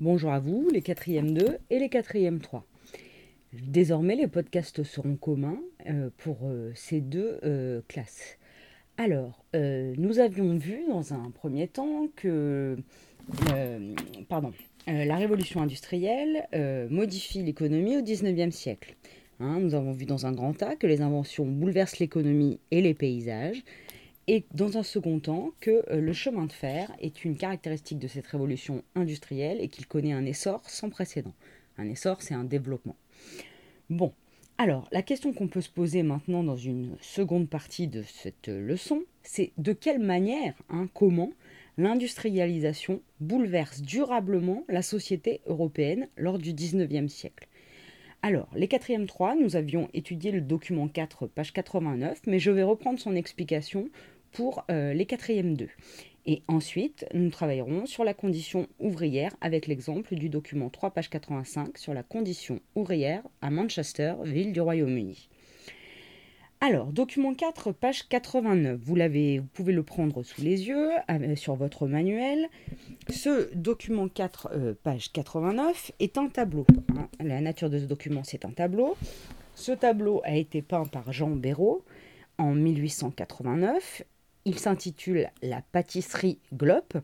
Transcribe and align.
Bonjour 0.00 0.30
à 0.30 0.38
vous, 0.38 0.68
les 0.72 0.80
quatrièmes 0.80 1.32
2 1.32 1.58
et 1.70 1.80
les 1.80 1.88
quatrièmes 1.88 2.38
3. 2.38 2.64
Désormais, 3.52 4.14
les 4.14 4.28
podcasts 4.28 4.84
seront 4.84 5.16
communs 5.16 5.58
euh, 5.90 6.10
pour 6.18 6.38
euh, 6.44 6.70
ces 6.76 7.00
deux 7.00 7.40
euh, 7.42 7.80
classes. 7.88 8.38
Alors, 8.98 9.44
nous 9.54 10.20
avions 10.20 10.56
vu 10.56 10.84
dans 10.88 11.14
un 11.14 11.30
premier 11.30 11.66
temps 11.66 12.06
que 12.14 12.76
la 14.86 15.16
révolution 15.16 15.62
industrielle 15.62 16.48
modifie 16.90 17.42
l'économie 17.42 17.96
au 17.96 18.02
XIXe 18.02 18.54
siècle. 18.54 18.96
Hein, 19.38 19.60
nous 19.60 19.74
avons 19.74 19.92
vu 19.92 20.04
dans 20.04 20.26
un 20.26 20.32
grand 20.32 20.52
tas 20.52 20.74
que 20.74 20.88
les 20.88 21.00
inventions 21.00 21.46
bouleversent 21.46 22.00
l'économie 22.00 22.58
et 22.72 22.82
les 22.82 22.94
paysages, 22.94 23.62
et 24.28 24.44
dans 24.52 24.76
un 24.76 24.82
second 24.82 25.18
temps 25.20 25.52
que 25.58 25.84
le 25.90 26.12
chemin 26.12 26.44
de 26.44 26.52
fer 26.52 26.94
est 27.00 27.24
une 27.24 27.36
caractéristique 27.36 27.98
de 27.98 28.08
cette 28.08 28.26
révolution 28.26 28.84
industrielle 28.94 29.58
et 29.60 29.68
qu'il 29.68 29.86
connaît 29.86 30.12
un 30.12 30.26
essor 30.26 30.68
sans 30.68 30.90
précédent. 30.90 31.32
Un 31.78 31.88
essor, 31.88 32.20
c'est 32.20 32.34
un 32.34 32.44
développement. 32.44 32.96
Bon, 33.88 34.12
alors 34.58 34.86
la 34.92 35.00
question 35.00 35.32
qu'on 35.32 35.48
peut 35.48 35.62
se 35.62 35.70
poser 35.70 36.02
maintenant 36.02 36.44
dans 36.44 36.58
une 36.58 36.94
seconde 37.00 37.48
partie 37.48 37.88
de 37.88 38.02
cette 38.02 38.48
leçon, 38.48 39.02
c'est 39.22 39.52
de 39.56 39.72
quelle 39.72 39.98
manière, 39.98 40.54
hein, 40.68 40.88
comment 40.92 41.30
l'industrialisation 41.78 43.00
bouleverse 43.20 43.80
durablement 43.80 44.64
la 44.68 44.82
société 44.82 45.40
européenne 45.46 46.08
lors 46.18 46.38
du 46.38 46.52
19e 46.52 47.08
siècle. 47.08 47.48
Alors, 48.20 48.48
les 48.56 48.66
quatrièmes 48.66 49.06
3, 49.06 49.36
nous 49.36 49.54
avions 49.54 49.88
étudié 49.94 50.32
le 50.32 50.40
document 50.40 50.88
4, 50.88 51.28
page 51.28 51.52
89, 51.52 52.22
mais 52.26 52.40
je 52.40 52.50
vais 52.50 52.64
reprendre 52.64 52.98
son 52.98 53.14
explication 53.14 53.88
pour 54.32 54.64
euh, 54.70 54.92
les 54.92 55.06
quatrièmes 55.06 55.56
2. 55.56 55.68
Et 56.26 56.42
ensuite, 56.46 57.06
nous 57.14 57.30
travaillerons 57.30 57.86
sur 57.86 58.04
la 58.04 58.12
condition 58.12 58.66
ouvrière 58.78 59.34
avec 59.40 59.66
l'exemple 59.66 60.14
du 60.14 60.28
document 60.28 60.68
3, 60.68 60.90
page 60.90 61.08
85 61.08 61.78
sur 61.78 61.94
la 61.94 62.02
condition 62.02 62.60
ouvrière 62.74 63.22
à 63.40 63.50
Manchester, 63.50 64.14
ville 64.24 64.52
du 64.52 64.60
Royaume-Uni. 64.60 65.30
Alors, 66.60 66.88
document 66.92 67.34
4, 67.34 67.70
page 67.70 68.08
89, 68.08 68.80
vous, 68.82 68.96
vous 68.96 69.48
pouvez 69.54 69.72
le 69.72 69.84
prendre 69.84 70.24
sous 70.24 70.42
les 70.42 70.66
yeux 70.66 70.90
euh, 71.08 71.36
sur 71.36 71.54
votre 71.54 71.86
manuel. 71.86 72.48
Ce 73.08 73.54
document 73.54 74.08
4, 74.08 74.48
euh, 74.52 74.74
page 74.82 75.12
89, 75.12 75.92
est 76.00 76.18
un 76.18 76.28
tableau. 76.28 76.66
Hein. 76.96 77.08
La 77.20 77.40
nature 77.40 77.70
de 77.70 77.78
ce 77.78 77.84
document, 77.84 78.22
c'est 78.24 78.44
un 78.44 78.50
tableau. 78.50 78.96
Ce 79.54 79.70
tableau 79.70 80.20
a 80.24 80.34
été 80.34 80.60
peint 80.60 80.84
par 80.84 81.12
Jean 81.12 81.30
Béraud 81.30 81.84
en 82.38 82.54
1889 82.54 84.02
il 84.48 84.58
s'intitule 84.58 85.30
La 85.42 85.60
pâtisserie 85.60 86.38
Glop 86.54 86.96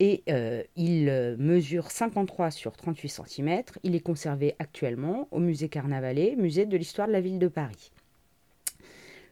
et 0.00 0.24
euh, 0.28 0.64
il 0.74 1.08
euh, 1.08 1.36
mesure 1.38 1.88
53 1.88 2.50
sur 2.50 2.72
38 2.72 3.08
cm. 3.08 3.62
Il 3.84 3.94
est 3.94 4.00
conservé 4.00 4.56
actuellement 4.58 5.28
au 5.30 5.38
musée 5.38 5.68
Carnavalet, 5.68 6.34
musée 6.36 6.66
de 6.66 6.76
l'histoire 6.76 7.06
de 7.06 7.12
la 7.12 7.20
ville 7.20 7.38
de 7.38 7.46
Paris. 7.46 7.92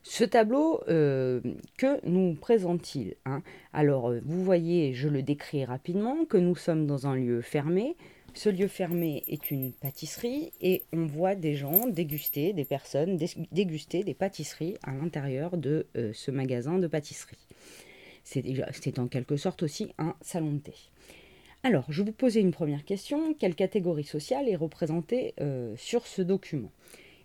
Ce 0.05 0.23
tableau, 0.23 0.81
euh, 0.89 1.41
que 1.77 1.98
nous 2.06 2.34
présente-t-il 2.34 3.17
hein? 3.27 3.42
Alors, 3.72 4.12
vous 4.25 4.45
voyez, 4.45 4.95
je 4.95 5.09
le 5.09 5.22
décris 5.22 5.65
rapidement, 5.65 6.27
que 6.27 6.37
nous 6.37 6.55
sommes 6.55 6.87
dans 6.87 7.09
un 7.09 7.17
lieu 7.17 7.41
fermé, 7.41 7.97
ce 8.39 8.48
lieu 8.48 8.69
fermé 8.69 9.25
est 9.27 9.50
une 9.50 9.72
pâtisserie 9.72 10.53
et 10.61 10.84
on 10.92 11.06
voit 11.06 11.34
des 11.34 11.56
gens 11.56 11.89
déguster, 11.89 12.53
des 12.53 12.64
personnes 12.64 13.19
déguster 13.50 14.05
des 14.05 14.14
pâtisseries 14.14 14.77
à 14.84 14.94
l'intérieur 14.94 15.56
de 15.56 15.89
euh, 15.97 16.12
ce 16.14 16.31
magasin 16.31 16.78
de 16.78 16.86
pâtisserie. 16.86 17.48
C'est 18.22 18.98
en 19.00 19.09
quelque 19.09 19.36
sorte 19.36 19.64
aussi 19.64 19.92
un 19.98 20.14
salon 20.20 20.53
de 20.53 20.59
thé. 20.59 20.75
Alors, 21.64 21.86
je 21.89 22.05
vous 22.05 22.12
poser 22.12 22.39
une 22.39 22.53
première 22.53 22.84
question. 22.84 23.34
Quelle 23.34 23.56
catégorie 23.56 24.05
sociale 24.05 24.48
est 24.48 24.55
représentée 24.55 25.34
euh, 25.41 25.75
sur 25.77 26.06
ce 26.06 26.22
document? 26.22 26.70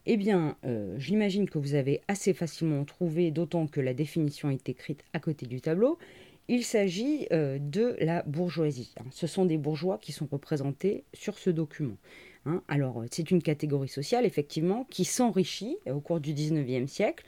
Eh 0.07 0.17
bien, 0.17 0.57
euh, 0.65 0.95
j'imagine 0.97 1.47
que 1.47 1.59
vous 1.59 1.75
avez 1.75 2.01
assez 2.07 2.33
facilement 2.33 2.85
trouvé, 2.85 3.29
d'autant 3.29 3.67
que 3.67 3.81
la 3.81 3.93
définition 3.93 4.49
est 4.49 4.67
écrite 4.67 5.03
à 5.13 5.19
côté 5.19 5.45
du 5.45 5.61
tableau. 5.61 5.99
Il 6.49 6.65
s'agit 6.65 7.27
euh, 7.31 7.57
de 7.59 7.95
la 7.99 8.21
bourgeoisie. 8.23 8.93
Hein. 8.99 9.05
Ce 9.11 9.27
sont 9.27 9.45
des 9.45 9.57
bourgeois 9.57 9.97
qui 9.97 10.11
sont 10.11 10.27
représentés 10.29 11.05
sur 11.13 11.37
ce 11.37 11.49
document. 11.49 11.97
Hein. 12.45 12.61
Alors, 12.67 13.01
euh, 13.01 13.05
c'est 13.11 13.31
une 13.31 13.41
catégorie 13.41 13.87
sociale, 13.87 14.25
effectivement, 14.25 14.85
qui 14.89 15.05
s'enrichit 15.05 15.77
euh, 15.87 15.93
au 15.93 16.01
cours 16.01 16.19
du 16.19 16.33
XIXe 16.33 16.91
siècle 16.91 17.25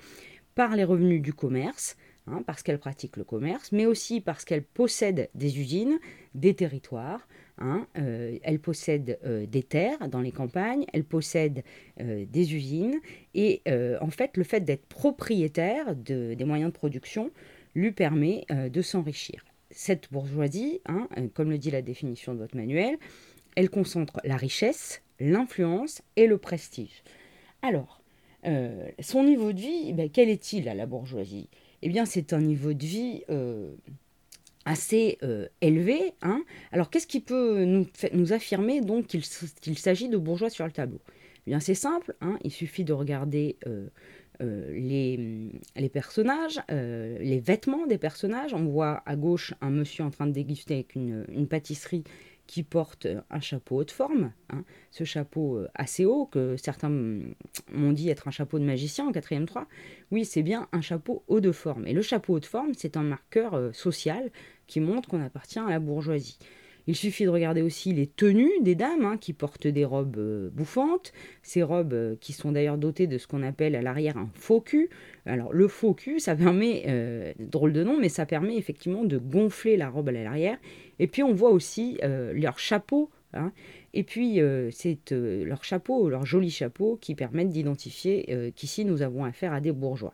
par 0.54 0.75
les 0.75 0.84
revenus 0.84 1.22
du 1.22 1.34
commerce, 1.34 1.96
hein, 2.28 2.44
parce 2.46 2.62
qu'elle 2.62 2.80
pratique 2.80 3.16
le 3.16 3.24
commerce, 3.24 3.72
mais 3.72 3.86
aussi 3.86 4.20
parce 4.20 4.44
qu'elle 4.44 4.64
possède 4.64 5.30
des 5.34 5.59
usines, 5.59 5.98
des 6.34 6.54
territoires, 6.54 7.28
elle 7.94 8.59
possède 8.59 9.18
des 9.50 9.64
terres 9.64 10.09
dans 10.09 10.20
les 10.20 10.34
campagnes, 10.34 10.86
elle 10.92 11.06
possède 11.06 11.64
des 11.98 12.54
usines, 12.54 13.00
et 13.34 13.62
en 14.02 14.09
fait, 14.09 14.36
le 14.36 14.44
fait 14.44 14.59
d'être 14.62 14.86
propriétaire 14.88 15.96
des 15.96 16.44
moyens 16.44 16.72
de 16.72 16.78
production 16.78 17.31
lui 17.75 17.91
permet 17.91 18.46
euh, 18.52 18.69
de 18.69 18.81
s'enrichir. 18.81 19.46
Cette 19.69 20.12
bourgeoisie, 20.12 20.80
hein, 20.86 21.08
euh, 21.18 21.28
comme 21.34 21.50
le 21.50 21.58
dit 21.58 21.72
la 21.72 21.81
définition 21.81 22.34
de 22.34 22.40
votre 22.40 22.56
manuel, 22.56 22.97
elle 23.56 23.69
concentre 23.69 24.19
la 24.24 24.38
richesse, 24.38 25.02
l'influence 25.19 26.02
et 26.16 26.28
le 26.28 26.38
prestige. 26.38 27.03
Alors, 27.62 28.02
euh, 28.46 28.88
son 29.00 29.24
niveau 29.24 29.53
de 29.53 29.59
vie, 29.59 29.94
ben, 29.94 30.09
quel 30.09 30.30
est-il 30.30 30.69
à 30.69 30.74
la 30.74 30.86
bourgeoisie? 30.86 31.50
Eh 31.81 31.90
bien, 31.90 32.06
c'est 32.06 32.34
un 32.34 32.41
niveau 32.41 32.74
de 32.74 32.86
vie 32.86 33.24
assez 34.66 35.19
élevé. 35.62 36.13
Hein. 36.24 36.44
Alors, 36.72 36.90
qu'est-ce 36.90 37.06
qui 37.06 37.19
peut 37.19 37.63
nous, 37.63 38.34
affirmer 38.34 38.81
donc 38.81 39.07
qu'il 39.07 39.78
s'agit 39.78 40.09
de 40.09 40.18
bourgeois 40.18 40.50
sur 40.50 40.66
le 40.66 40.72
tableau? 40.72 41.00
Eh 41.46 41.52
bien, 41.52 41.59
c'est 41.59 41.75
simple, 41.75 42.16
hein. 42.22 42.40
il 42.44 42.52
suffit 42.52 42.84
de 42.84 42.94
regarder 42.94 43.57
euh, 44.41 44.72
les, 44.72 45.51
les, 45.75 45.90
personnages, 45.90 46.62
euh, 46.72 47.18
les 47.19 47.40
vêtements 47.40 47.85
des 47.88 47.97
personnages. 47.97 48.53
On 48.53 48.66
voit 48.66 49.03
à 49.06 49.16
gauche 49.16 49.53
un 49.62 49.69
monsieur 49.69 50.03
en 50.03 50.09
train 50.09 50.28
de 50.28 50.31
déguster 50.31 50.75
avec 50.75 50.96
une, 50.96 51.47
pâtisserie 51.47 52.03
qui 52.47 52.62
porte 52.62 53.07
un 53.31 53.40
chapeau 53.40 53.78
haute 53.78 53.90
forme, 53.90 54.31
hein. 54.51 54.63
ce 54.91 55.03
chapeau 55.03 55.57
euh, 55.57 55.68
assez 55.74 56.06
haut 56.06 56.28
que 56.28 56.57
certains 56.57 56.90
m'ont 56.90 57.91
dit 57.91 58.09
être 58.09 58.28
un 58.28 58.31
chapeau 58.31 58.59
de 58.59 58.63
magicien 58.63 59.07
en 59.07 59.12
quatrième 59.12 59.47
3. 59.47 59.68
Oui, 60.12 60.25
c'est 60.25 60.44
bien 60.44 60.68
un 60.72 60.81
chapeau 60.81 61.24
haut 61.28 61.40
de 61.40 61.51
forme. 61.51 61.88
Et 61.88 61.94
le 61.94 62.03
chapeau 62.03 62.35
haut 62.35 62.40
de 62.40 62.45
forme, 62.45 62.74
c'est 62.78 62.97
un 62.97 63.03
marqueur 63.03 63.74
social 63.74 64.31
qui 64.68 64.79
montre 64.79 65.09
qu'on 65.09 65.22
appartient 65.22 65.59
à 65.59 65.69
la 65.69 65.79
bourgeoisie. 65.79 66.38
Il 66.88 66.96
suffit 66.96 67.25
de 67.25 67.29
regarder 67.29 67.62
aussi 67.62 67.94
les 67.94 68.06
tenues 68.06 68.51
des 68.62 68.75
dames 68.75 69.06
hein, 69.06 69.18
qui 69.18 69.34
portent 69.34 69.68
des 69.68 69.85
robes 69.85 70.18
euh, 70.18 70.50
bouffantes, 70.51 71.13
ces 71.41 71.63
robes 71.63 71.94
euh, 71.94 72.16
qui 72.19 72.34
sont 72.34 72.51
d'ailleurs 72.51 72.78
dotées 72.78 73.07
de 73.07 73.18
ce 73.18 73.28
qu'on 73.28 73.41
appelle 73.41 73.75
à 73.75 73.81
l'arrière 73.81 74.18
un 74.18 74.29
faux 74.35 74.62
cul. 74.62 74.90
Alors 75.25 75.51
le 75.51 75.68
faux 75.68 75.94
cul, 75.94 76.19
ça 76.19 76.35
permet, 76.35 76.84
euh, 76.88 77.34
drôle 77.40 77.74
de 77.74 77.84
nom, 77.84 77.97
mais 78.00 78.09
ça 78.09 78.25
permet 78.25 78.57
effectivement 78.57 79.03
de 79.03 79.18
gonfler 79.18 79.78
la 79.78 79.90
robe 79.90 80.09
à 80.09 80.12
l'arrière. 80.12 80.57
Et 81.00 81.07
puis 81.07 81.24
on 81.24 81.34
voit 81.34 81.51
aussi 81.51 82.00
leur 82.01 82.59
chapeau. 82.59 83.09
Hein. 83.38 83.51
et 83.94 84.03
puis 84.03 84.40
c'est 84.72 85.12
leur 85.12 85.66
chapeau, 85.66 86.07
leur 86.07 86.25
joli 86.25 86.50
chapeau 86.50 86.97
qui 87.01 87.16
permettent 87.16 87.50
d'identifier 87.50 88.53
qu'ici 88.56 88.85
nous 88.85 89.01
avons 89.01 89.25
affaire 89.25 89.51
à 89.51 89.59
des 89.59 89.74
bourgeois. 89.74 90.13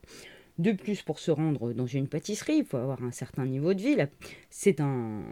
De 0.61 0.73
plus, 0.73 1.01
pour 1.01 1.17
se 1.17 1.31
rendre 1.31 1.73
dans 1.73 1.87
une 1.87 2.07
pâtisserie, 2.07 2.57
il 2.57 2.65
faut 2.65 2.77
avoir 2.77 3.03
un 3.03 3.09
certain 3.09 3.47
niveau 3.47 3.73
de 3.73 3.81
vie. 3.81 3.97
C'est 4.51 4.79
un, 4.79 5.23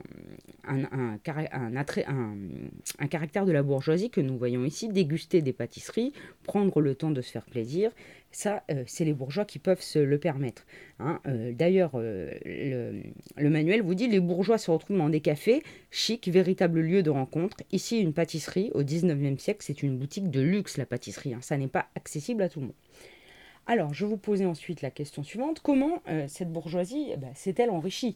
un, 0.63 1.19
caractère 1.19 3.45
de 3.45 3.51
la 3.51 3.61
bourgeoisie 3.61 4.09
que 4.09 4.21
nous 4.21 4.39
voyons 4.39 4.65
ici, 4.65 4.87
déguster 4.87 5.43
des 5.43 5.53
pâtisseries, 5.53 6.13
prendre 6.41 6.81
le 6.81 6.95
temps 6.95 7.11
de 7.11 7.21
se 7.21 7.29
faire 7.29 7.45
plaisir. 7.45 7.91
Ça, 8.31 8.63
euh, 8.71 8.83
c'est 8.87 9.05
les 9.05 9.13
bourgeois 9.13 9.45
qui 9.45 9.59
peuvent 9.59 9.83
se 9.83 9.99
le 9.99 10.17
permettre. 10.17 10.65
Hein. 10.97 11.19
Euh, 11.27 11.51
d'ailleurs, 11.51 11.91
euh, 11.93 12.31
le, 13.37 13.49
manuel 13.51 13.83
vous 13.83 13.93
dit 13.93 14.07
les 14.07 14.19
bourgeois 14.19 14.57
se 14.57 14.71
retrouvent 14.71 14.97
dans 14.97 15.09
des 15.09 15.21
cafés 15.21 15.61
chic, 15.91 16.27
véritable 16.27 16.81
lieu 16.81 17.03
de 17.03 17.11
rencontre. 17.11 17.57
Ici, 17.71 17.99
une 17.99 18.13
pâtisserie 18.13 18.71
au 18.73 18.81
19e 18.81 19.37
siècle, 19.37 19.59
c'est 19.61 19.83
une 19.83 19.95
boutique 19.95 20.31
de 20.31 20.41
luxe, 20.41 20.77
la 20.77 20.87
pâtisserie. 20.87 21.35
Hein. 21.35 21.41
Ça 21.41 21.55
n'est 21.55 21.67
pas 21.67 21.85
accessible 21.93 22.41
à 22.41 22.49
tout 22.49 22.61
le 22.61 22.65
monde. 22.65 22.75
Alors, 23.69 23.93
je 23.93 24.03
vous 24.07 24.17
posais 24.17 24.47
ensuite 24.47 24.81
la 24.81 24.89
question 24.89 25.21
suivante. 25.21 25.59
Comment 25.59 26.01
euh, 26.07 26.25
cette 26.27 26.51
bourgeoisie 26.51 27.09
eh 27.13 27.17
ben, 27.17 27.29
s'est-elle 27.35 27.69
enrichie? 27.69 28.15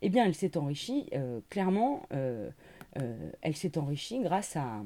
Eh 0.00 0.08
bien, 0.08 0.24
elle 0.24 0.34
s'est 0.34 0.56
enrichie, 0.56 1.10
euh, 1.12 1.40
clairement, 1.50 2.06
euh, 2.14 2.48
elle 3.42 3.54
s'est 3.54 3.76
enrichie 3.76 4.20
grâce 4.20 4.56
à, 4.56 4.82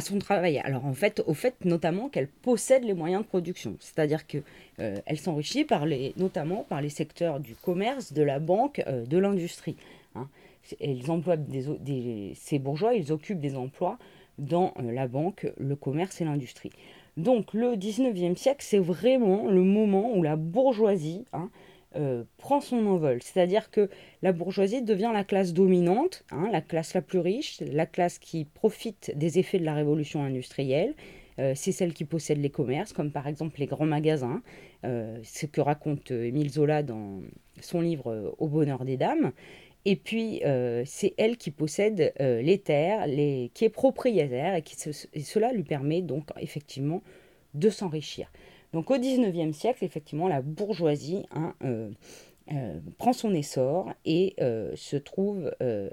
son 0.00 0.18
travail. 0.18 0.56
Alors, 0.64 0.86
en 0.86 0.94
fait, 0.94 1.22
au 1.26 1.34
fait 1.34 1.66
notamment 1.66 2.08
qu'elle 2.08 2.28
possède 2.28 2.82
les 2.82 2.94
moyens 2.94 3.24
de 3.24 3.28
production. 3.28 3.76
C'est-à-dire 3.78 4.26
qu'elle 4.26 5.18
s'enrichit 5.18 5.64
par 5.64 5.84
les, 5.84 6.14
notamment 6.16 6.64
par 6.64 6.80
les 6.80 6.88
secteurs 6.88 7.40
du 7.40 7.54
commerce, 7.56 8.14
de 8.14 8.22
la 8.22 8.38
banque, 8.38 8.82
de 8.86 9.18
l'industrie. 9.18 9.76
Hein. 10.14 10.30
ces 10.62 12.58
bourgeois, 12.58 12.94
ils 12.94 13.12
occupent 13.12 13.40
des 13.40 13.54
emplois 13.54 13.98
dans 14.38 14.72
la 14.82 15.08
banque, 15.08 15.46
le 15.58 15.76
commerce 15.76 16.22
et 16.22 16.24
l'industrie. 16.24 16.72
Donc 17.16 17.54
le 17.54 17.76
19e 17.76 18.36
siècle, 18.36 18.60
c'est 18.62 18.78
vraiment 18.78 19.48
le 19.48 19.62
moment 19.62 20.12
où 20.14 20.22
la 20.22 20.36
bourgeoisie 20.36 21.24
hein, 21.32 21.50
euh, 21.96 22.24
prend 22.36 22.60
son 22.60 22.86
envol. 22.86 23.22
C'est-à-dire 23.22 23.70
que 23.70 23.88
la 24.20 24.32
bourgeoisie 24.32 24.82
devient 24.82 25.12
la 25.14 25.24
classe 25.24 25.54
dominante, 25.54 26.24
hein, 26.30 26.48
la 26.52 26.60
classe 26.60 26.92
la 26.92 27.00
plus 27.00 27.20
riche, 27.20 27.60
la 27.60 27.86
classe 27.86 28.18
qui 28.18 28.44
profite 28.44 29.12
des 29.16 29.38
effets 29.38 29.58
de 29.58 29.64
la 29.64 29.74
révolution 29.74 30.22
industrielle. 30.22 30.94
Euh, 31.38 31.52
c'est 31.54 31.72
celle 31.72 31.94
qui 31.94 32.04
possède 32.04 32.38
les 32.38 32.50
commerces, 32.50 32.92
comme 32.92 33.10
par 33.10 33.26
exemple 33.26 33.60
les 33.60 33.66
grands 33.66 33.86
magasins, 33.86 34.42
euh, 34.84 35.18
ce 35.22 35.46
que 35.46 35.62
raconte 35.62 36.10
Émile 36.10 36.50
Zola 36.50 36.82
dans 36.82 37.20
son 37.60 37.80
livre 37.80 38.34
Au 38.38 38.48
bonheur 38.48 38.84
des 38.84 38.98
dames. 38.98 39.32
Et 39.88 39.94
puis, 39.94 40.42
c'est 40.84 41.14
elle 41.16 41.36
qui 41.36 41.52
possède 41.52 42.12
les 42.18 42.58
terres, 42.58 43.06
les, 43.06 43.52
qui 43.54 43.64
est 43.64 43.70
propriétaire, 43.70 44.56
et, 44.56 44.62
qui 44.62 44.76
cela 45.22 45.52
lui 45.52 45.62
permet 45.62 46.02
donc 46.02 46.28
effectivement 46.40 47.02
de 47.54 47.70
s'enrichir. 47.70 48.30
Donc 48.72 48.90
au 48.90 48.98
XIXe 48.98 49.56
siècle, 49.56 49.84
effectivement, 49.84 50.28
la 50.28 50.42
bourgeoisie 50.42 51.24
hein, 51.30 51.54
euh, 51.64 51.90
euh, 52.52 52.78
prend 52.98 53.12
son 53.12 53.34
essor 53.34 53.92
et 54.04 54.34
euh, 54.40 54.72
se 54.76 54.96
trouve 54.96 55.50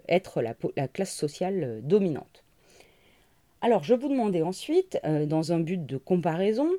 être 0.07 0.41
la, 0.41 0.53
la, 0.75 0.87
classe 0.87 1.13
sociale 1.13 1.81
dominante. 1.83 2.43
Alors 3.61 3.83
je 3.83 3.93
vous 3.93 4.09
demandais 4.09 4.41
ensuite, 4.41 4.99
dans 5.27 5.53
un 5.53 5.59
but 5.59 5.85
de 5.85 5.97
comparaison, 5.97 6.69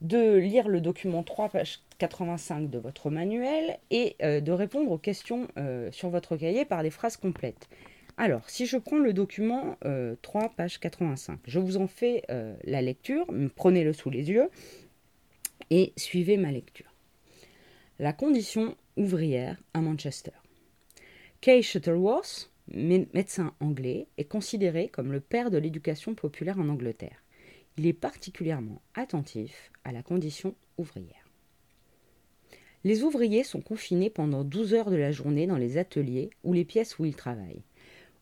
de 0.00 0.34
lire 0.34 0.66
le 0.66 0.80
document 0.80 1.22
3, 1.22 1.50
page 1.50 1.80
85 2.02 2.68
de 2.68 2.78
votre 2.78 3.10
manuel 3.10 3.78
et 3.92 4.16
de 4.20 4.50
répondre 4.50 4.90
aux 4.90 4.98
questions 4.98 5.46
sur 5.92 6.08
votre 6.08 6.36
cahier 6.36 6.64
par 6.64 6.82
des 6.82 6.90
phrases 6.90 7.16
complètes. 7.16 7.68
Alors, 8.16 8.50
si 8.50 8.66
je 8.66 8.76
prends 8.76 8.98
le 8.98 9.12
document 9.12 9.76
3, 10.22 10.48
page 10.56 10.80
85, 10.80 11.38
je 11.44 11.60
vous 11.60 11.76
en 11.76 11.86
fais 11.86 12.24
la 12.64 12.82
lecture, 12.82 13.24
prenez-le 13.54 13.92
sous 13.92 14.10
les 14.10 14.30
yeux 14.30 14.50
et 15.70 15.92
suivez 15.96 16.36
ma 16.36 16.50
lecture. 16.50 16.92
La 18.00 18.12
condition 18.12 18.76
ouvrière 18.96 19.62
à 19.72 19.80
Manchester. 19.80 20.32
Kay 21.40 21.62
Shuttleworth, 21.62 22.50
médecin 22.74 23.54
anglais, 23.60 24.08
est 24.18 24.24
considéré 24.24 24.88
comme 24.88 25.12
le 25.12 25.20
père 25.20 25.52
de 25.52 25.58
l'éducation 25.58 26.16
populaire 26.16 26.58
en 26.58 26.68
Angleterre. 26.68 27.22
Il 27.78 27.86
est 27.86 27.92
particulièrement 27.92 28.82
attentif 28.96 29.70
à 29.84 29.92
la 29.92 30.02
condition 30.02 30.56
ouvrière. 30.78 31.21
Les 32.84 33.04
ouvriers 33.04 33.44
sont 33.44 33.60
confinés 33.60 34.10
pendant 34.10 34.42
12 34.42 34.74
heures 34.74 34.90
de 34.90 34.96
la 34.96 35.12
journée 35.12 35.46
dans 35.46 35.56
les 35.56 35.78
ateliers 35.78 36.30
ou 36.42 36.52
les 36.52 36.64
pièces 36.64 36.98
où 36.98 37.04
ils 37.04 37.14
travaillent. 37.14 37.62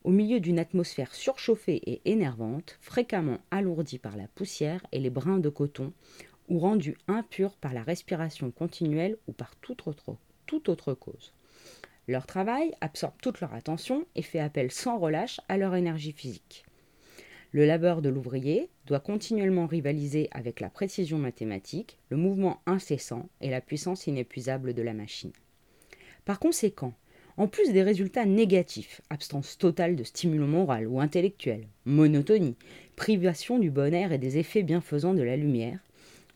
Au 0.05 0.11
milieu 0.11 0.39
d'une 0.39 0.59
atmosphère 0.59 1.15
surchauffée 1.15 1.81
et 1.87 2.03
énervante, 2.05 2.77
fréquemment 2.81 3.39
alourdie 3.51 3.99
par 3.99 4.17
la 4.17 4.29
poussière 4.29 4.85
et 4.93 4.99
les 4.99 5.11
brins 5.11 5.39
de 5.39 5.49
coton, 5.49 5.93
ou 6.49 6.59
rendus 6.59 6.97
impurs 7.09 7.57
par 7.57 7.73
la 7.73 7.83
respiration 7.83 8.51
continuelle 8.51 9.17
ou 9.29 9.33
par 9.33 9.57
toute 9.57 9.87
autre, 9.87 10.17
toute 10.47 10.69
autre 10.69 10.93
cause. 10.93 11.33
Leur 12.09 12.27
travail 12.27 12.73
absorbe 12.81 13.15
toute 13.23 13.41
leur 13.41 13.55
attention 13.55 14.05
et 14.15 14.23
fait 14.23 14.41
appel 14.41 14.73
sans 14.73 14.99
relâche 14.99 15.41
à 15.49 15.57
leur 15.57 15.75
énergie 15.75 16.13
physique. 16.13 16.65
Le 17.53 17.67
labeur 17.67 18.01
de 18.01 18.09
l'ouvrier 18.09 18.69
doit 18.87 19.01
continuellement 19.01 19.67
rivaliser 19.67 20.29
avec 20.31 20.61
la 20.61 20.71
précision 20.71 21.19
mathématique, 21.19 21.99
le 22.09 22.17
mouvement 22.17 22.61
incessant 22.65 23.29
et 23.41 23.51
la 23.51 23.61
puissance 23.61 24.07
inépuisable 24.07 24.73
de 24.73 24.83
la 24.83 24.93
machine. 24.93 25.33
Par 26.25 26.39
conséquent, 26.39 26.95
en 27.37 27.49
plus 27.49 27.73
des 27.73 27.83
résultats 27.83 28.25
négatifs, 28.25 29.01
absence 29.11 29.59
totale 29.59 29.97
de 29.97 30.05
stimulant 30.05 30.47
moral 30.47 30.87
ou 30.87 31.01
intellectuel, 31.01 31.67
monotonie, 31.87 32.57
privation 32.95 33.59
du 33.59 33.71
bon 33.71 33.95
air 33.95 34.13
et 34.13 34.19
des 34.19 34.39
effets 34.39 34.63
bienfaisants 34.63 35.15
de 35.15 35.23
la 35.23 35.37
lumière, 35.37 35.81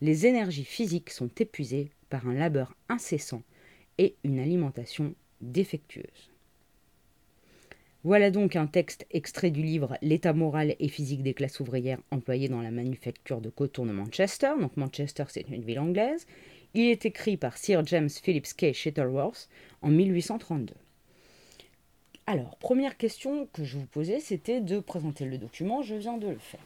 les 0.01 0.27
énergies 0.27 0.65
physiques 0.65 1.11
sont 1.11 1.31
épuisées 1.39 1.91
par 2.11 2.27
un 2.27 2.35
labeur 2.35 2.75
incessant 2.89 3.43
et 3.99 4.17
une 4.25 4.41
alimentation 4.41 5.15
défectueuse. 5.41 6.34
Voilà 8.05 8.31
donc 8.31 8.55
un 8.55 8.67
texte 8.67 9.07
extrait 9.11 9.51
du 9.51 9.63
livre 9.63 9.97
L'état 10.03 10.35
moral 10.35 10.77
et 10.79 10.89
physique 10.89 11.23
des 11.23 11.33
classes 11.33 11.59
ouvrières 11.61 12.01
employées 12.11 12.51
dans 12.51 12.61
la 12.61 12.71
manufacture 12.71 13.41
de 13.41 13.49
coton 13.49 13.87
de 13.87 13.93
Manchester. 13.93 14.53
Donc 14.61 14.77
Manchester, 14.77 15.25
c'est 15.29 15.49
une 15.49 15.65
ville 15.65 15.81
anglaise. 15.81 16.27
Il 16.75 16.91
est 16.91 17.07
écrit 17.07 17.39
par 17.39 17.57
Sir 17.57 17.85
James 17.87 18.11
Phillips 18.11 18.53
K. 18.59 18.75
Shuttleworth 18.75 19.49
en 19.81 19.89
1832. 19.89 20.75
Alors, 22.27 22.57
première 22.59 22.99
question 22.99 23.49
que 23.55 23.65
je 23.65 23.79
vous 23.79 23.87
posais, 23.87 24.21
c'était 24.21 24.61
de 24.61 24.81
présenter 24.81 25.25
le 25.25 25.39
document. 25.39 25.81
Je 25.81 25.95
viens 25.95 26.19
de 26.19 26.29
le 26.29 26.39
faire. 26.39 26.61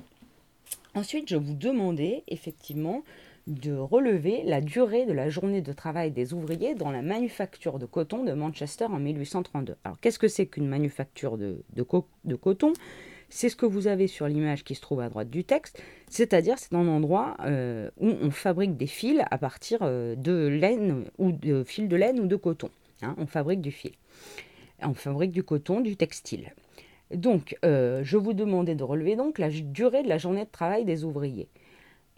Ensuite, 0.94 1.28
je 1.28 1.36
vous 1.36 1.54
demandais 1.54 2.24
effectivement 2.26 3.04
de 3.48 3.74
relever 3.74 4.42
la 4.44 4.60
durée 4.60 5.06
de 5.06 5.12
la 5.12 5.30
journée 5.30 5.62
de 5.62 5.72
travail 5.72 6.10
des 6.10 6.34
ouvriers 6.34 6.74
dans 6.74 6.90
la 6.90 7.00
manufacture 7.00 7.78
de 7.78 7.86
coton 7.86 8.22
de 8.22 8.32
Manchester 8.32 8.84
en 8.84 8.98
1832. 8.98 9.76
Alors 9.84 9.98
qu'est-ce 10.00 10.18
que 10.18 10.28
c'est 10.28 10.46
qu'une 10.46 10.68
manufacture 10.68 11.38
de, 11.38 11.64
de, 11.74 12.34
coton? 12.34 12.74
C'est 13.30 13.48
ce 13.48 13.56
que 13.56 13.66
vous 13.66 13.86
avez 13.86 14.06
sur 14.06 14.28
l'image 14.28 14.64
qui 14.64 14.74
se 14.74 14.80
trouve 14.80 15.00
à 15.00 15.08
droite 15.08 15.30
du 15.30 15.44
texte, 15.44 15.82
c'est-à-dire 16.08 16.58
c'est 16.58 16.74
un 16.74 16.86
endroit 16.86 17.36
euh, 17.44 17.90
où 17.98 18.08
on 18.08 18.30
fabrique 18.30 18.76
des 18.76 18.86
fils 18.86 19.22
à 19.30 19.38
partir 19.38 19.78
euh, 19.82 20.14
de 20.14 20.46
laine 20.46 21.04
ou 21.16 21.32
de 21.32 21.64
fil 21.64 21.88
de 21.88 21.96
laine 21.96 22.20
ou 22.20 22.26
de 22.26 22.36
coton. 22.36 22.70
Hein. 23.02 23.14
on 23.18 23.26
fabrique 23.26 23.60
du 23.62 23.72
fil. 23.72 23.92
On 24.82 24.94
fabrique 24.94 25.32
du 25.32 25.42
coton, 25.42 25.80
du 25.80 25.96
textile. 25.96 26.52
Donc, 27.14 27.56
euh, 27.64 28.02
je 28.04 28.16
vous 28.16 28.34
demandais 28.34 28.74
de 28.74 28.84
relever 28.84 29.16
donc 29.16 29.38
la 29.38 29.48
durée 29.48 30.02
de 30.02 30.08
la 30.08 30.18
journée 30.18 30.44
de 30.44 30.50
travail 30.50 30.84
des 30.84 31.04
ouvriers. 31.04 31.48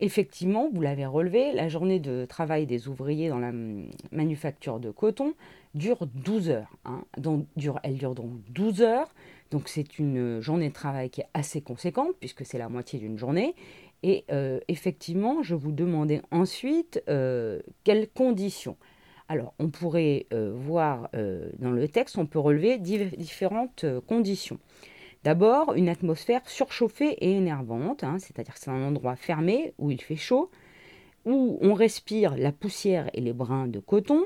Effectivement, 0.03 0.71
vous 0.73 0.81
l'avez 0.81 1.05
relevé, 1.05 1.53
la 1.53 1.69
journée 1.69 2.01
de 2.01 2.25
travail 2.25 2.67
des 2.67 2.89
ouvriers 2.89 3.29
dans 3.29 3.39
la 3.39 3.53
manufacture 4.13 4.81
de 4.81 4.91
coton 4.91 5.35
dure 5.75 6.07
12 6.07 6.49
heures. 6.51 6.77
Hein. 6.87 7.05
Donc, 7.19 7.47
elle 7.83 7.99
dure 7.99 8.15
donc 8.15 8.31
12 8.49 8.81
heures. 8.81 9.15
Donc 9.51 9.69
c'est 9.69 9.99
une 9.99 10.41
journée 10.41 10.69
de 10.69 10.75
travail 10.75 11.11
qui 11.11 11.21
est 11.21 11.29
assez 11.35 11.61
conséquente 11.61 12.15
puisque 12.19 12.47
c'est 12.47 12.59
la 12.59 12.69
moitié 12.69 12.99
d'une 12.99 13.19
journée. 13.19 13.55
Et 14.03 14.25
euh, 14.33 14.61
effectivement, 14.69 15.43
je 15.43 15.55
vous 15.55 15.73
demandais 15.73 16.23
ensuite 16.31 17.03
euh, 17.09 17.61
quelles 17.85 18.09
conditions. 18.09 18.77
Alors, 19.29 19.55
on 19.59 19.69
pourrait 19.69 20.27
euh, 20.33 20.53
voir 20.55 21.11
dans 21.59 21.71
le 21.71 21.89
texte, 21.89 22.19
on 22.19 22.27
peut 22.27 22.39
relever 22.39 22.79
différentes 22.79 23.85
conditions. 24.09 24.59
D'abord, 25.23 25.75
une 25.75 25.91
atmosphère 25.91 26.41
surchauffée 26.49 27.13
et 27.21 27.33
énervante, 27.33 28.05
hein, 28.05 28.19
c'est-à-dire 28.19 28.55
que 28.55 28.61
c'est 28.61 28.71
un 28.71 28.83
endroit 28.83 29.17
fermé 29.17 29.75
où 29.79 29.91
il 29.91 30.01
fait 30.01 30.17
chaud, 30.17 30.51
où 31.27 31.59
on 31.61 31.75
respire 31.75 32.37
la 32.37 32.53
poussière 32.53 33.11
et 33.13 33.21
les 33.21 33.35
brins 33.35 33.67
de 33.67 33.81
coton, 33.81 34.25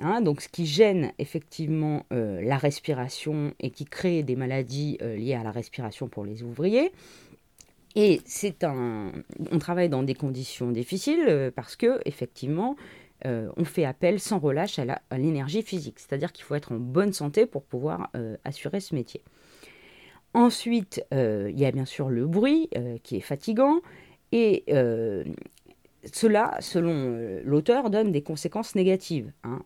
hein, 0.00 0.20
donc 0.20 0.42
ce 0.42 0.48
qui 0.50 0.66
gêne 0.66 1.12
effectivement 1.18 2.04
euh, 2.12 2.42
la 2.42 2.58
respiration 2.58 3.54
et 3.58 3.70
qui 3.70 3.86
crée 3.86 4.22
des 4.22 4.36
maladies 4.36 4.98
euh, 5.00 5.16
liées 5.16 5.34
à 5.34 5.42
la 5.42 5.50
respiration 5.50 6.08
pour 6.08 6.26
les 6.26 6.42
ouvriers. 6.42 6.92
Et 7.96 8.20
c'est 8.26 8.64
un, 8.64 9.12
on 9.50 9.58
travaille 9.58 9.88
dans 9.88 10.02
des 10.02 10.14
conditions 10.14 10.70
difficiles 10.70 11.24
euh, 11.26 11.50
parce 11.54 11.76
que 11.76 12.00
effectivement, 12.04 12.76
on 13.26 13.64
fait 13.64 13.86
appel 13.86 14.20
sans 14.20 14.38
relâche 14.38 14.78
à 14.78 15.16
l'énergie 15.16 15.62
physique, 15.62 15.98
c'est-à-dire 15.98 16.30
qu'il 16.30 16.44
faut 16.44 16.56
être 16.56 16.72
en 16.72 16.76
bonne 16.76 17.14
santé 17.14 17.46
pour 17.46 17.62
pouvoir 17.62 18.10
assurer 18.44 18.80
ce 18.80 18.94
métier. 18.94 19.22
Ensuite, 20.34 21.04
euh, 21.14 21.48
il 21.52 21.58
y 21.58 21.64
a 21.64 21.70
bien 21.70 21.84
sûr 21.84 22.10
le 22.10 22.26
bruit 22.26 22.68
euh, 22.76 22.98
qui 23.04 23.16
est 23.16 23.20
fatigant 23.20 23.80
et 24.32 24.64
euh, 24.68 25.22
cela, 26.12 26.56
selon 26.60 27.40
l'auteur, 27.44 27.88
donne 27.88 28.10
des 28.10 28.22
conséquences 28.22 28.74
négatives. 28.74 29.32
Hein. 29.44 29.60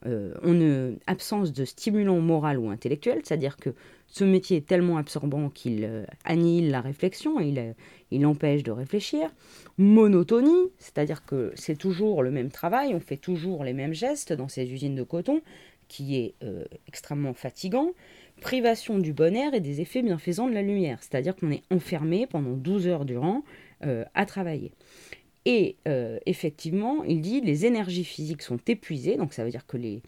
absence 1.07 1.53
de 1.53 1.65
stimulant 1.65 2.21
moral 2.21 2.59
ou 2.59 2.69
intellectuel, 2.69 3.23
c'est-à-dire 3.25 3.57
que 3.57 3.71
ce 4.07 4.23
métier 4.25 4.59
est 4.59 4.67
tellement 4.67 4.99
absorbant 4.99 5.49
qu'il 5.49 6.07
annihile 6.25 6.71
la 6.71 6.81
réflexion, 6.81 7.41
il, 7.41 7.75
il 8.13 8.25
empêche 8.25 8.63
de 8.63 8.71
réfléchir. 8.71 9.31
Monotonie, 9.79 10.71
c'est-à-dire 10.79 11.25
que 11.25 11.51
c'est 11.57 11.77
toujours 11.77 12.23
le 12.23 12.31
même 12.31 12.51
travail, 12.51 12.95
on 12.95 13.01
fait 13.01 13.17
toujours 13.17 13.65
les 13.65 13.73
mêmes 13.73 13.95
gestes 13.95 14.33
dans 14.33 14.49
ces 14.49 14.71
usines 14.71 14.95
de 14.95 15.03
coton, 15.03 15.41
qui 15.89 16.17
est 16.17 16.35
extrêmement 16.87 17.35
fatigant 17.35 17.93
privation 18.39 18.99
du 18.99 19.13
bon 19.13 19.35
air 19.37 19.55
et 19.55 19.61
des 19.61 19.81
effets 19.81 20.03
bienfaisants 20.03 20.49
de 20.49 20.55
la 20.55 20.63
lumière, 20.63 20.99
c'est-à-dire 21.03 21.37
qu'on 21.37 21.51
est 21.51 21.63
enfermé 21.71 22.27
pendant 22.27 22.53
12 22.53 22.89
heures 22.89 23.05
durant 23.05 23.43
euh, 23.85 24.05
à 24.15 24.27
travailler. 24.27 24.73
Et 25.45 25.77
euh, 25.87 26.19
effectivement, 26.27 27.05
il 27.05 27.21
dit 27.21 27.41
les 27.41 27.67
énergies 27.67 28.05
physiques 28.05 28.43
sont 28.43 28.61
épuisées, 28.67 29.17
donc 29.17 29.33
ça 29.33 29.45
veut 29.45 29.51
dire 29.51 29.67
que 29.67 29.77
les, 29.77 30.03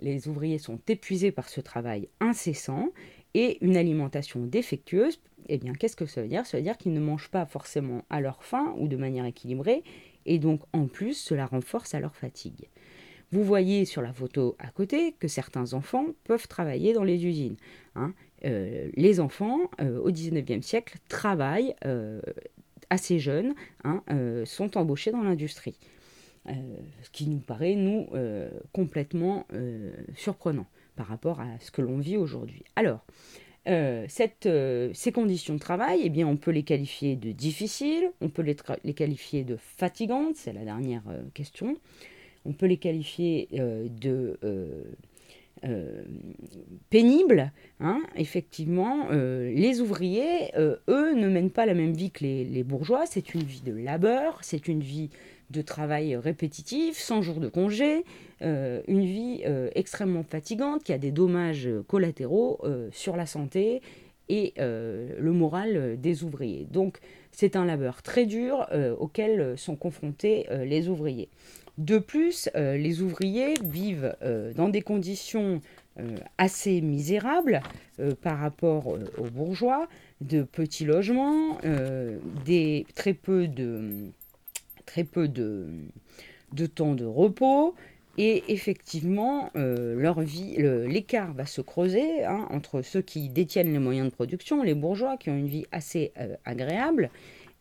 les 0.00 0.28
ouvriers 0.28 0.58
sont 0.58 0.78
épuisés 0.88 1.32
par 1.32 1.48
ce 1.48 1.60
travail 1.60 2.08
incessant 2.20 2.88
et 3.34 3.58
une 3.64 3.76
alimentation 3.76 4.40
défectueuse. 4.44 5.20
Eh 5.48 5.58
bien, 5.58 5.72
qu'est-ce 5.72 5.96
que 5.96 6.06
ça 6.06 6.22
veut 6.22 6.28
dire? 6.28 6.46
Ça 6.46 6.56
veut 6.56 6.62
dire 6.62 6.76
qu'ils 6.76 6.92
ne 6.92 7.00
mangent 7.00 7.30
pas 7.30 7.46
forcément 7.46 8.04
à 8.10 8.20
leur 8.20 8.42
faim 8.44 8.74
ou 8.78 8.88
de 8.88 8.96
manière 8.96 9.24
équilibrée, 9.24 9.82
et 10.26 10.38
donc 10.38 10.60
en 10.72 10.86
plus, 10.86 11.14
cela 11.14 11.46
renforce 11.46 11.94
à 11.94 12.00
leur 12.00 12.14
fatigue. 12.14 12.68
Vous 13.32 13.44
voyez 13.44 13.84
sur 13.84 14.02
la 14.02 14.12
photo 14.12 14.56
à 14.58 14.68
côté 14.68 15.14
que 15.18 15.28
certains 15.28 15.72
enfants 15.74 16.06
peuvent 16.24 16.48
travailler 16.48 16.92
dans 16.92 17.04
les 17.04 17.24
usines. 17.24 17.56
Hein. 17.94 18.12
Euh, 18.44 18.88
les 18.94 19.20
enfants, 19.20 19.58
euh, 19.80 20.00
au 20.00 20.10
XIXe 20.10 20.66
siècle, 20.66 20.98
travaillent 21.08 21.74
euh, 21.84 22.20
assez 22.88 23.18
jeunes, 23.18 23.54
hein, 23.84 24.02
sont 24.46 24.76
embauchés 24.76 25.12
dans 25.12 25.22
l'industrie. 25.22 25.76
ce 26.46 27.10
qui 27.12 27.28
nous 27.28 27.38
paraît, 27.38 27.76
nous, 27.76 28.08
complètement 28.72 29.46
surprenant 30.16 30.66
par 30.96 31.06
rapport 31.06 31.40
à 31.40 31.46
ce 31.60 31.70
que 31.70 31.82
l'on 31.82 31.98
vit 31.98 32.16
aujourd'hui. 32.16 32.64
Alors, 32.74 33.04
ces 33.66 35.12
conditions 35.14 35.54
de 35.54 35.60
travail, 35.60 36.00
eh 36.02 36.08
bien, 36.08 36.26
on 36.26 36.36
peut 36.36 36.50
les 36.50 36.64
qualifier 36.64 37.14
de 37.14 37.30
difficiles, 37.30 38.10
on 38.20 38.28
peut 38.28 38.42
les 38.42 38.94
qualifier 38.94 39.44
de 39.44 39.56
fatigantes, 39.56 40.34
c'est 40.34 40.52
la 40.52 40.64
dernière 40.64 41.04
question, 41.32 41.76
on 42.44 42.52
peut 42.52 42.66
les 42.66 42.78
qualifier 42.78 43.48
de 43.52 44.38
euh, 45.64 46.02
pénible, 46.88 47.52
hein, 47.80 48.00
effectivement, 48.16 49.08
euh, 49.10 49.52
les 49.54 49.82
ouvriers, 49.82 50.56
euh, 50.56 50.76
eux, 50.88 51.12
ne 51.14 51.28
mènent 51.28 51.50
pas 51.50 51.66
la 51.66 51.74
même 51.74 51.92
vie 51.92 52.10
que 52.10 52.24
les, 52.24 52.64
bourgeois. 52.64 53.04
C'est 53.04 53.34
une 53.34 53.42
vie 53.42 53.60
de 53.60 53.74
labeur, 53.74 54.38
c'est 54.40 54.68
une 54.68 54.80
vie 54.80 55.10
de 55.50 55.60
travail 55.60 56.16
répétitif, 56.16 56.96
sans 56.96 57.20
jour 57.20 57.40
de 57.40 57.48
congé, 57.48 58.04
une 58.40 59.04
vie 59.04 59.42
extrêmement 59.74 60.22
fatigante 60.22 60.84
qui 60.84 60.92
a 60.92 60.98
des 60.98 61.10
dommages 61.10 61.68
collatéraux 61.88 62.60
sur 62.92 63.16
la 63.16 63.26
santé 63.26 63.82
et 64.28 64.54
le 64.56 65.32
moral 65.32 66.00
des 66.00 66.22
ouvriers. 66.22 66.68
Donc 66.70 67.00
c'est 67.32 67.56
un 67.56 67.64
labeur 67.64 68.02
très 68.02 68.26
dur 68.26 68.64
auquel 69.00 69.58
sont 69.58 69.74
confrontés 69.74 70.46
les 70.64 70.88
ouvriers. 70.88 71.28
De 71.80 71.98
plus, 71.98 72.50
euh, 72.56 72.76
les 72.76 73.00
ouvriers 73.00 73.54
vivent 73.64 74.14
euh, 74.20 74.52
dans 74.52 74.68
des 74.68 74.82
conditions 74.82 75.62
euh, 75.98 76.14
assez 76.36 76.82
misérables 76.82 77.62
par 78.22 78.38
rapport 78.38 78.86
aux 78.86 79.30
bourgeois, 79.30 79.86
de 80.22 80.42
petits 80.42 80.86
logements, 80.86 81.58
très 82.94 83.12
peu 83.14 83.46
de, 83.46 83.92
temps 86.74 86.94
de 86.94 87.04
repos, 87.04 87.74
et 88.16 88.42
effectivement, 88.48 89.50
l'écart 89.54 91.34
va 91.34 91.44
se 91.44 91.60
creuser 91.60 92.24
hein, 92.24 92.46
entre 92.48 92.80
ceux 92.80 93.02
qui 93.02 93.28
détiennent 93.28 93.72
les 93.74 93.78
moyens 93.78 94.08
de 94.08 94.14
production, 94.14 94.62
les 94.62 94.74
bourgeois 94.74 95.18
qui 95.18 95.28
ont 95.28 95.36
une 95.36 95.48
vie 95.48 95.66
assez 95.72 96.14
agréable, 96.46 97.10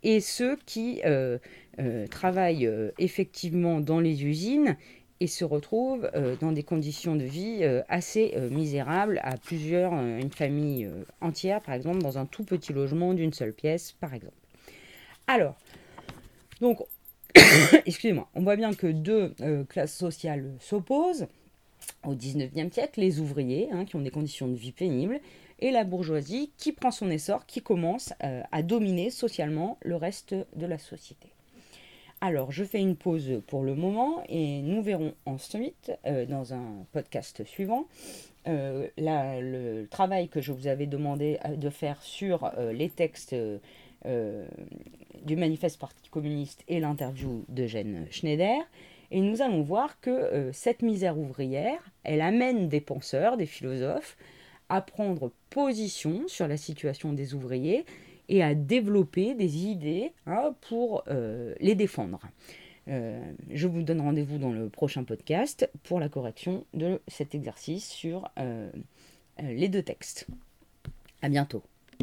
et 0.04 0.22
ceux 0.22 0.58
qui 0.66 1.02
euh, 1.06 1.38
euh, 1.80 2.08
travaillent 2.08 2.68
euh, 2.68 2.92
effectivement 2.98 3.80
dans 3.80 4.00
les 4.00 4.24
usines 4.26 4.78
et 5.22 5.28
se 5.28 5.44
retrouvent 5.44 6.10
dans 6.40 6.54
des 6.54 6.64
conditions 6.64 7.18
de 7.18 7.26
vie 7.26 7.66
assez 7.90 8.34
misérables 8.52 9.20
à 9.22 9.36
plusieurs, 9.36 9.92
une 9.92 10.32
famille 10.32 10.90
entière 11.20 11.60
par 11.60 11.76
exemple, 11.76 12.02
dans 12.02 12.18
un 12.18 12.26
tout 12.26 12.46
petit 12.46 12.72
logement 12.72 13.14
d'une 13.14 13.34
seule 13.34 13.52
pièce 13.52 13.92
par 13.92 14.14
exemple. 14.14 14.38
Alors, 15.28 15.58
donc, 16.62 16.80
excusez-moi, 17.86 18.30
on 18.34 18.44
voit 18.44 18.56
bien 18.56 18.74
que 18.74 18.88
deux 18.88 19.36
classes 19.68 19.98
sociales 19.98 20.54
s'opposent 20.62 21.28
au 22.06 22.16
19e 22.16 22.72
siècle, 22.72 23.02
les 23.02 23.20
ouvriers, 23.20 23.68
hein, 23.74 23.84
qui 23.84 23.98
ont 23.98 24.02
des 24.02 24.12
conditions 24.12 24.48
de 24.48 24.56
vie 24.56 24.72
pénibles, 24.72 25.20
et 25.60 25.72
la 25.72 25.84
bourgeoisie 25.84 26.52
qui 26.58 26.72
prend 26.72 26.92
son 26.92 27.10
essor, 27.10 27.46
qui 27.46 27.62
commence 27.62 28.14
euh, 28.24 28.42
à 28.52 28.64
dominer 28.64 29.10
socialement 29.10 29.78
le 29.82 29.96
reste 29.96 30.36
de 30.56 30.66
la 30.66 30.78
société. 30.78 31.28
Alors, 32.22 32.52
je 32.52 32.66
fais 32.66 32.80
une 32.80 32.96
pause 32.96 33.42
pour 33.48 33.64
le 33.64 33.76
moment 33.76 34.24
et 34.28 34.62
nous 34.62 34.82
verrons 34.82 35.14
ensuite, 35.26 35.92
euh, 36.06 36.26
dans 36.26 36.54
un 36.54 36.86
podcast 36.92 37.46
suivant, 37.46 37.86
euh, 38.48 38.88
le 38.98 39.86
travail 39.86 40.28
que 40.28 40.42
je 40.42 40.52
vous 40.52 40.68
avais 40.68 40.86
demandé 40.86 41.40
de 41.56 41.70
faire 41.70 42.02
sur 42.02 42.52
les 42.72 42.90
textes 42.90 43.36
du 44.06 45.36
manifeste 45.36 45.80
Parti 45.80 46.10
communiste 46.10 46.64
et 46.68 46.80
l'interview 46.80 47.46
d'Eugène 47.50 48.08
Schneider. 48.12 48.58
Et 49.12 49.22
nous 49.22 49.42
allons 49.42 49.62
voir 49.62 50.00
que 50.00 50.50
cette 50.54 50.82
misère 50.82 51.18
ouvrière, 51.18 51.80
elle 52.04 52.22
amène 52.22 52.70
des 52.70 52.82
penseurs, 52.82 53.38
des 53.38 53.46
philosophes, 53.46 54.18
à 54.70 54.82
prendre 54.82 55.32
position 55.50 56.28
sur 56.28 56.48
la 56.48 56.58
situation 56.58 57.14
des 57.14 57.34
ouvriers 57.34 57.86
et 58.30 58.44
à 58.44 58.54
développer 58.54 59.34
des 59.34 59.66
idées 59.66 60.14
hein, 60.26 60.54
pour 60.62 61.04
euh, 61.08 61.56
les 61.60 61.76
défendre. 61.76 62.22
Euh, 62.88 63.20
je 63.52 63.68
vous 63.68 63.84
donne 63.84 64.02
rendez-vous 64.02 64.38
dans 64.38 64.52
le 64.52 64.70
prochain 64.70 65.04
podcast 65.04 65.70
pour 65.84 66.00
la 66.00 66.10
correction 66.10 66.66
de 66.74 67.02
cet 67.08 67.36
exercice 67.36 67.90
sur 67.90 68.30
euh, 68.38 68.72
les 69.42 69.70
deux 69.70 69.84
textes. 69.84 70.28
À 71.22 71.30
bientôt. 71.30 71.64